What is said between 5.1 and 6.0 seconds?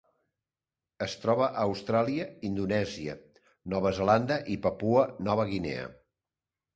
Nova Guinea.